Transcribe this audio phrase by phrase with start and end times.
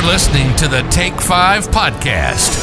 [0.00, 2.56] You're listening to the Take 5 podcast.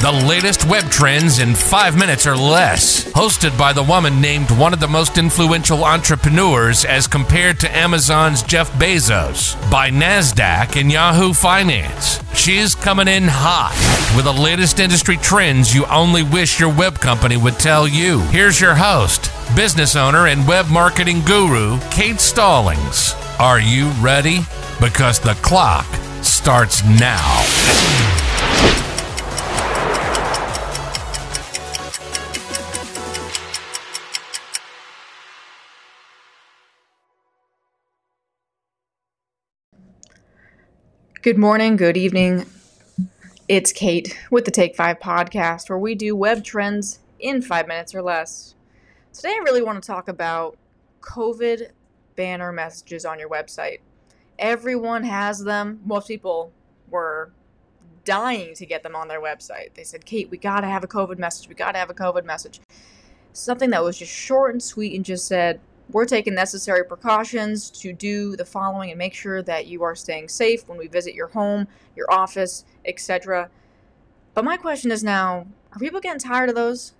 [0.00, 3.10] The latest web trends in five minutes or less.
[3.10, 8.44] Hosted by the woman named one of the most influential entrepreneurs as compared to Amazon's
[8.44, 9.58] Jeff Bezos.
[9.68, 12.20] By NASDAQ and Yahoo Finance.
[12.34, 13.74] She's coming in hot
[14.14, 18.20] with the latest industry trends you only wish your web company would tell you.
[18.26, 23.14] Here's your host, business owner and web marketing guru, Kate Stallings.
[23.40, 24.46] Are you ready?
[24.80, 25.86] Because the clock
[26.24, 27.44] starts now.
[41.22, 42.44] Good morning, good evening.
[43.48, 47.94] It's Kate with the Take 5 podcast, where we do web trends in five minutes
[47.94, 48.54] or less.
[49.12, 50.56] Today, I really want to talk about
[51.00, 51.70] COVID
[52.16, 53.78] banner messages on your website.
[54.38, 55.80] Everyone has them.
[55.84, 56.52] Most people
[56.90, 57.32] were
[58.04, 59.74] dying to get them on their website.
[59.74, 61.48] They said, Kate, we got to have a COVID message.
[61.48, 62.60] We got to have a COVID message.
[63.32, 65.60] Something that was just short and sweet and just said,
[65.90, 70.28] we're taking necessary precautions to do the following and make sure that you are staying
[70.28, 73.50] safe when we visit your home, your office, etc.
[74.32, 76.94] But my question is now are people getting tired of those?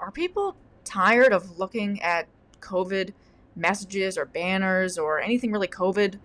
[0.00, 2.26] Are people tired of looking at
[2.60, 3.12] COVID
[3.54, 6.18] messages or banners or anything really COVID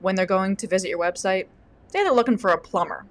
[0.00, 1.46] when they're going to visit your website?
[1.88, 3.06] Say they're looking for a plumber.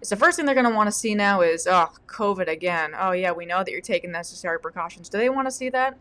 [0.00, 2.92] It's the first thing they're going to want to see now is, oh, COVID again.
[2.98, 5.08] Oh, yeah, we know that you're taking necessary precautions.
[5.08, 5.96] Do they want to see that?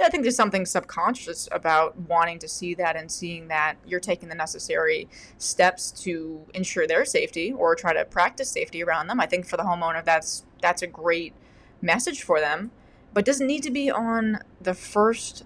[0.00, 4.28] I think there's something subconscious about wanting to see that and seeing that you're taking
[4.28, 9.20] the necessary steps to ensure their safety or try to practice safety around them.
[9.20, 11.34] I think for the homeowner, that's that's a great
[11.80, 12.70] message for them,
[13.12, 15.44] but doesn't need to be on the first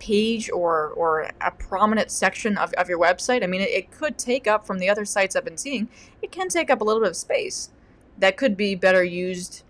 [0.00, 3.44] page or or a prominent section of, of your website.
[3.44, 5.88] I mean, it, it could take up from the other sites I've been seeing,
[6.22, 7.70] it can take up a little bit of space
[8.18, 9.62] that could be better used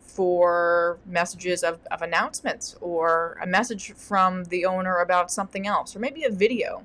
[0.00, 5.98] for messages of, of announcements or a message from the owner about something else or
[5.98, 6.82] maybe a video.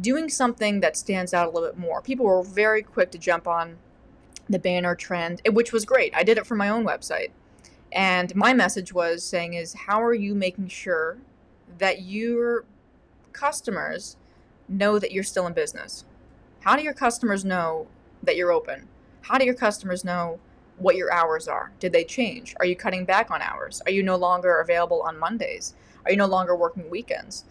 [0.00, 2.02] Doing something that stands out a little bit more.
[2.02, 3.78] People were very quick to jump on
[4.48, 6.14] the banner trend eh, which was great.
[6.14, 7.30] I did it for my own website.
[7.90, 11.18] And my message was saying is how are you making sure
[11.78, 12.64] that your
[13.32, 14.16] customers
[14.68, 16.04] know that you're still in business
[16.60, 17.86] how do your customers know
[18.22, 18.88] that you're open
[19.22, 20.38] how do your customers know
[20.78, 21.72] what your hours are.
[21.80, 22.54] Did they change?
[22.60, 23.82] Are you cutting back on hours?
[23.86, 25.74] Are you no longer available on Mondays?
[26.04, 27.44] Are you no longer working weekends?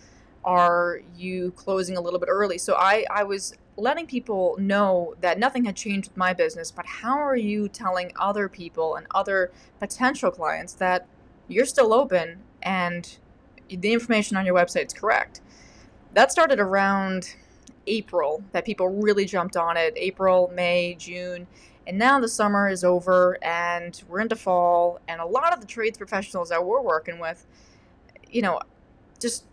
[0.44, 2.58] Are you closing a little bit early?
[2.58, 6.85] So I, I was letting people know that nothing had changed with my business, but
[6.85, 11.08] how are you telling other people and other potential clients that
[11.47, 13.18] you're still open and
[13.70, 15.42] the information on your website is correct?
[16.14, 17.36] That started around
[17.88, 19.94] April that people really jumped on it.
[19.96, 21.48] April, May, June
[21.88, 25.68] and now the summer is over and we're into fall, and a lot of the
[25.68, 27.46] trades professionals that we're working with,
[28.30, 28.59] you know,
[29.20, 29.46] just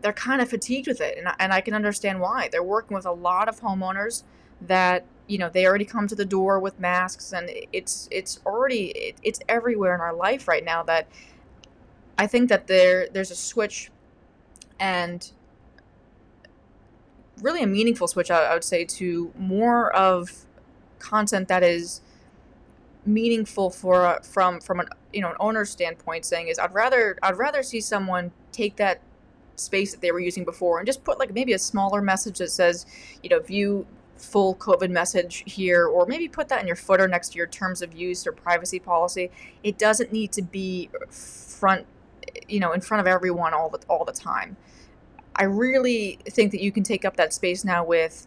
[0.00, 1.18] they're kind of fatigued with it.
[1.18, 2.48] And, and I can understand why.
[2.50, 4.22] They're working with a lot of homeowners
[4.62, 8.88] that you know they already come to the door with masks and it's it's already
[8.88, 11.06] it, it's everywhere in our life right now that
[12.20, 13.90] i think that there there's a switch
[14.78, 15.32] and
[17.42, 20.46] really a meaningful switch I, I would say to more of
[20.98, 22.02] content that is
[23.06, 27.38] meaningful for from from an you know an owner standpoint saying is I'd rather I'd
[27.38, 29.00] rather see someone take that
[29.56, 32.50] space that they were using before and just put like maybe a smaller message that
[32.50, 32.86] says
[33.22, 37.30] you know view full covid message here or maybe put that in your footer next
[37.30, 39.30] to your terms of use or privacy policy.
[39.62, 41.86] It doesn't need to be front
[42.50, 44.56] you know in front of everyone all the all the time
[45.36, 48.26] i really think that you can take up that space now with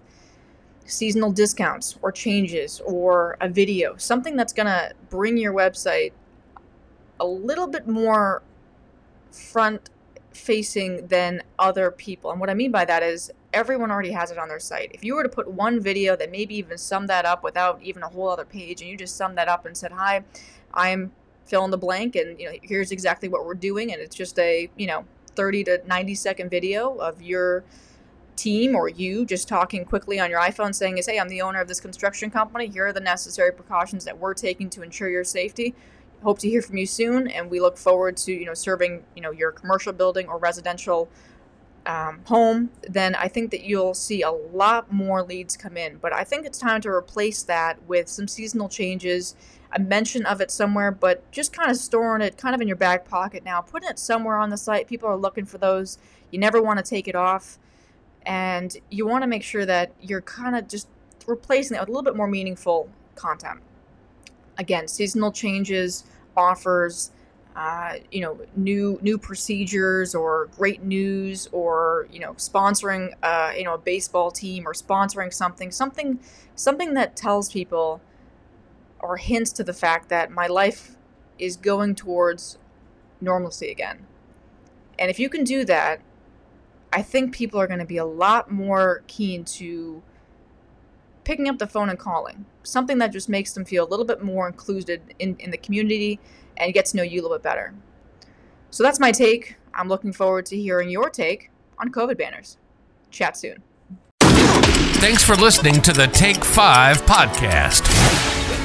[0.86, 6.12] seasonal discounts or changes or a video, something that's going to bring your website
[7.20, 8.42] a little bit more
[9.32, 9.90] front
[10.32, 12.32] facing than other people.
[12.32, 14.92] And what I mean by that is everyone already has it on their site.
[14.94, 18.04] If you were to put one video that maybe even sum that up without even
[18.04, 20.24] a whole other page and you just sum that up and said, "Hi,
[20.74, 21.12] I'm
[21.46, 24.38] fill in the blank and you know, here's exactly what we're doing." And it's just
[24.40, 25.06] a, you know,
[25.36, 27.64] 30 to 90 second video of your
[28.36, 31.62] team or you just talking quickly on your iPhone saying is, hey, I'm the owner
[31.62, 32.68] of this construction company.
[32.68, 35.76] Here are the necessary precautions that we're taking to ensure your safety.
[36.24, 39.22] Hope to hear from you soon, and we look forward to you know serving you
[39.22, 41.10] know your commercial building or residential
[41.86, 42.72] um, home.
[42.88, 45.98] Then I think that you'll see a lot more leads come in.
[45.98, 49.36] But I think it's time to replace that with some seasonal changes,
[49.72, 52.78] a mention of it somewhere, but just kind of storing it kind of in your
[52.78, 54.88] back pocket now, putting it somewhere on the site.
[54.88, 55.98] People are looking for those.
[56.32, 57.58] You never want to take it off
[58.26, 60.88] and you want to make sure that you're kind of just
[61.28, 63.60] replacing it with a little bit more meaningful content.
[64.58, 66.04] Again, seasonal changes,
[66.38, 67.12] offers,
[67.56, 73.64] uh, you know, new new procedures or great news or you know, sponsoring uh, you
[73.64, 76.20] know a baseball team or sponsoring something, something
[76.56, 78.02] something that tells people
[79.00, 80.96] or hints to the fact that my life
[81.38, 82.58] is going towards
[83.20, 84.06] normalcy again.
[84.98, 86.02] And if you can do that,
[86.92, 90.02] I think people are going to be a lot more keen to
[91.24, 92.46] picking up the phone and calling.
[92.64, 96.20] Something that just makes them feel a little bit more included in, in the community
[96.58, 97.74] and get to know you a little bit better.
[98.70, 99.56] So that's my take.
[99.74, 102.58] I'm looking forward to hearing your take on COVID banners.
[103.12, 103.62] Chat soon.
[105.04, 107.93] Thanks for listening to the Take 5 podcast.